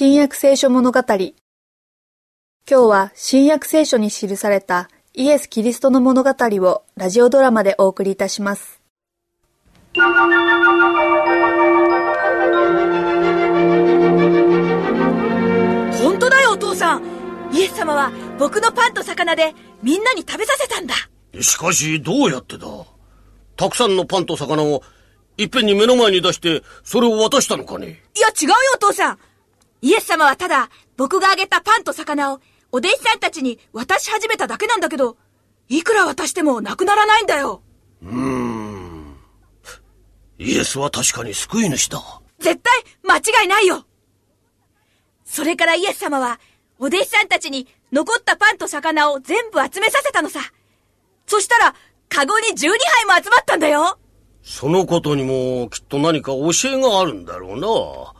[0.00, 1.00] 新約聖書物語。
[1.08, 1.32] 今
[2.68, 8.80] 日は新約聖書に記されたイエス・キリストの物語をラジオドラマでお送りいたします。
[9.94, 10.04] 本
[16.20, 17.02] 当だよお父さん。
[17.52, 19.52] イエス様は僕のパンと魚で
[19.82, 20.94] みんなに食べさせたんだ。
[21.42, 22.68] しかしどうやってだ？
[23.56, 24.84] たくさんのパンと魚を
[25.36, 28.00] いっぺんに目の前に出してそれを渡したのかね？
[28.16, 29.18] いや違うよお父さん
[29.80, 32.40] イエス様はただ僕があげたパンと魚を
[32.72, 35.16] お弟子さんたちに渡し始めただけなんだけど
[35.68, 37.62] いくら渡してもなくならないんだよ。
[38.02, 39.16] うーん。
[40.38, 42.00] イエスは確かに救い主だ。
[42.38, 43.84] 絶対間違いないよ。
[45.24, 46.40] それからイエス様は
[46.78, 50.40] お弟子さんたちに残ったパンと魚を全部集めさせたのさ。
[51.26, 51.74] そしたら
[52.08, 52.70] カゴに12杯
[53.06, 53.98] も集まったんだよ。
[54.42, 58.14] そのことにもきっと何か教えがあるんだろ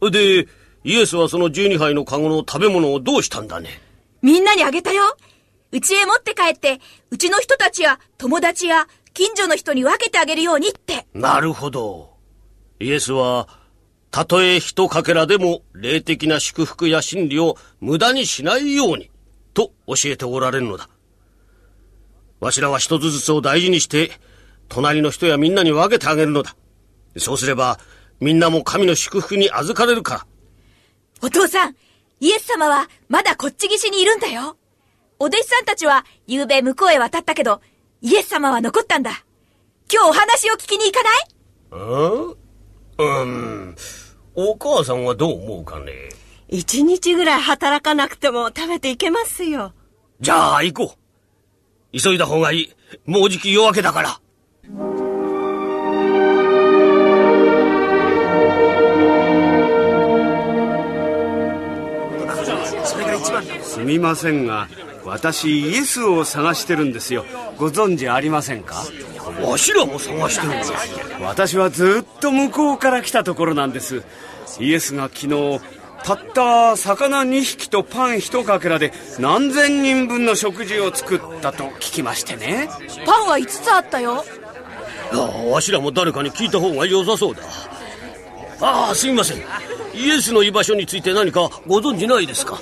[0.00, 0.10] うな。
[0.10, 0.48] で
[0.84, 3.80] イエスはその12杯のカゴの食べ物をどうしたんだね？
[4.22, 5.16] みんなにあげたよ。
[5.70, 6.80] 家へ持って帰って
[7.10, 11.06] うちの人たちや友達や近所の人に分けてあげるようにって。
[11.12, 12.16] なるほど。
[12.80, 13.48] イエスは
[14.10, 19.10] たとえ一かけらでも霊的な祝福や真理を無駄にしないように
[19.52, 20.88] と教えておられるのだ。
[22.40, 24.12] わしらは一つずつを大事にして
[24.68, 26.54] 隣の人やみんなに分けてあげるのだ。
[27.16, 27.78] そうすれば
[28.20, 30.26] みんなも神の祝福に預かれるから
[31.22, 31.76] お父さん
[32.20, 34.56] イエス様はまだこっち岸にいるんだよ。
[35.18, 37.60] お弟子さんたちは夕べ向こうへ渡ったけど
[38.00, 39.24] イエス様は残ったんだ。
[39.92, 42.36] 今日お話を聞きに行かない？
[42.98, 43.76] うんうん。
[44.34, 45.92] お母さんはどう思うかね？
[46.48, 49.72] 一日ぐらい働かなくても食べていけますよ。
[50.20, 50.94] じゃあ行こ
[51.92, 51.98] う。
[51.98, 52.72] 急いだ方がいい。
[53.06, 54.20] もうじき夜明けだから
[63.78, 64.68] すみませんが
[65.04, 67.24] 私イエスを探してるんですよ。
[67.56, 68.84] ご存知ありませんか？
[69.42, 70.72] わしらも探してるんです
[71.22, 74.02] 私はずっと向こうから来たところなんです。
[74.60, 75.60] イエスが昨日
[76.04, 82.68] たった魚2匹とパン1かけらで何千人分の食事を作ったと聞きましてね。
[83.06, 84.24] パンは5つあったよ。
[85.12, 87.42] ああわしらも誰かに聞いた方が良さそうだ。
[88.60, 89.38] ああすみません。
[89.94, 92.60] イエスの居場所について何かご存知ないですか？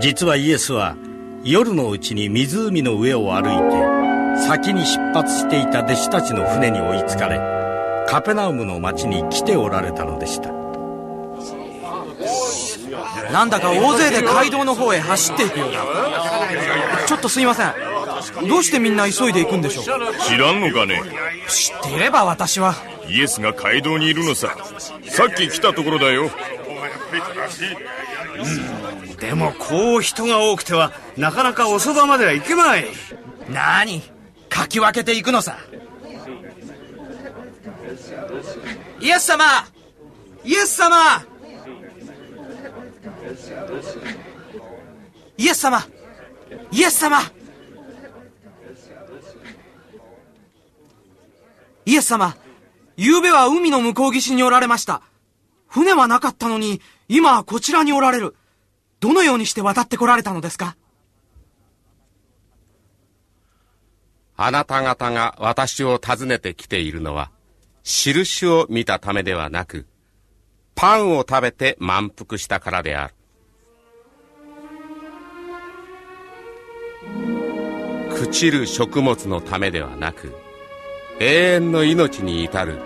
[0.00, 0.96] 実はイエスは
[1.44, 7.38] 夜のうちに湖の上を歩いて先に出発していた弟子たちの船に追いつかれ
[8.08, 10.50] カペナウムの町に来ておられたのでした。
[13.30, 15.84] なんだか大勢で街道の方へ走っていくようだ
[17.06, 17.74] ちょっとすいません。
[18.48, 19.84] どうしてみんな急いで行くんでしょう？
[19.84, 21.00] 知らんのかね？
[21.48, 22.74] 知っていれば私は。
[23.08, 24.56] イエスが街道にいるのさ。
[25.08, 26.30] さっき来たところだよ
[29.18, 32.86] でもこう人が多くてはなかなかおそばまでは行けまい。
[33.50, 34.02] なに
[34.48, 35.58] かき分けていくのさ。
[39.00, 39.44] イエス様！
[40.44, 41.24] イエス様！
[45.36, 45.86] イエス様！
[46.72, 47.20] イエス様！
[51.86, 52.36] イエス様！
[52.98, 55.02] 昨べは海の向こう岸におられました。
[55.66, 56.80] 船はなかったのに
[57.12, 58.36] 今こちらにおられる
[59.00, 60.76] どのようにして渡ってこられたのですか？
[64.36, 67.32] あなた方が私を訪ねてきているのは、
[67.82, 69.86] 印を見たためではなく、
[70.76, 73.14] パンを食べて満腹したからである。
[78.10, 80.32] 朽ちる食物のためではなく、
[81.18, 82.78] 永遠の命に至る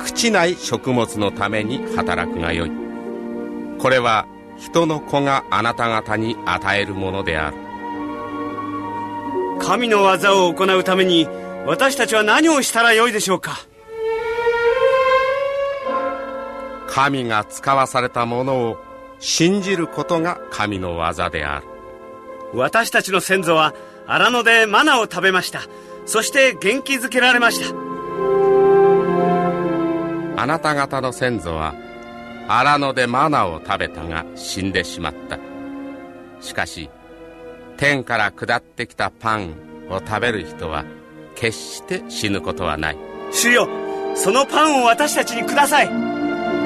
[0.00, 2.89] 朽ちない食物のために働くがよい。
[3.80, 4.26] これは
[4.58, 7.56] 人の子があなた方に与えるものである。
[9.60, 11.26] 神の技を行うために
[11.66, 13.52] 私たちは何をしたらよいでしょうか？
[16.88, 18.78] 神が使わされたものを
[19.18, 21.66] 信じることが神の技である。
[22.52, 23.74] 私たちの先祖は
[24.06, 25.60] 荒野でマナを食べました。
[26.04, 27.76] そして元気づけられました。
[30.42, 31.74] あなた方の先祖は
[32.52, 35.38] 荒野でマナを食べたが死んでしまった。
[36.40, 36.90] しかし
[37.76, 39.54] 天から下ってきたパン
[39.88, 40.84] を食べる人は
[41.36, 42.96] 決して死ぬことはない。
[43.30, 43.68] 主よ
[44.16, 45.88] そのパンを私たちにください。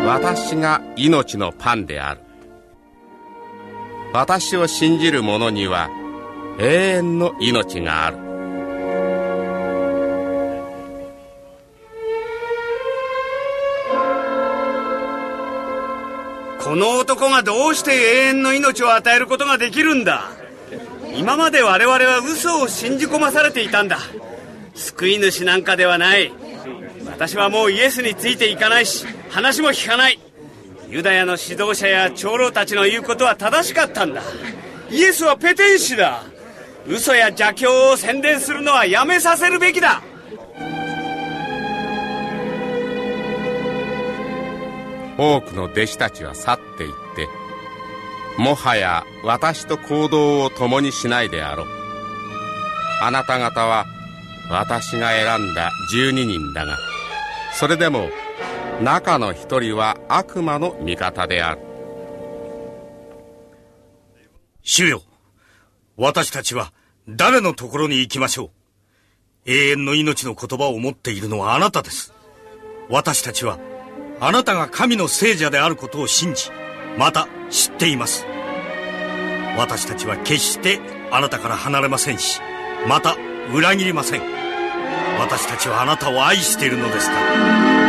[0.07, 2.21] 私が命のパンである。
[4.15, 5.91] 私を信じる者には
[6.59, 8.24] 永遠の命がある
[16.65, 20.31] この男がどうして永遠の命を与えることができるんだ？
[21.15, 23.99] 今まで我々は嘘を信じ込まされていたんだ。
[24.75, 26.33] 救い主なんかではない。
[27.07, 30.19] 私はもうイエスについていかないし話も聞かない。
[30.89, 34.23] ユダヤの指導者や長老たちの言うことは正しかったんだ。
[34.91, 36.25] イエスはペテン師だ。
[36.87, 40.03] 嘘や邪教を宣伝するのはやめさせるべきだ。
[45.19, 47.29] 多くの弟子たちは去っていって
[48.39, 51.67] もはや私と行動を共にしないであろう。
[53.01, 53.87] あなた方は
[54.51, 56.79] 私が選んだ12人だが
[57.53, 58.09] それでも
[58.83, 61.61] 中の一人は悪魔の味方である。
[64.63, 65.03] 主よ
[65.97, 66.73] 私たちは
[67.09, 68.51] 誰のところに行きましょう。
[69.47, 72.13] 永遠の命の言葉を持っているのはあなたです。
[72.89, 73.59] 私たちは
[74.27, 76.51] あなたが神の聖者であることを信じ
[76.97, 78.25] また知っています。
[79.59, 80.81] 私たちは決して
[81.11, 82.41] あなたから離れませんし
[82.89, 83.17] また
[83.55, 84.23] 裏切りません。
[85.21, 87.84] 私たちはあなたを愛しているのですから。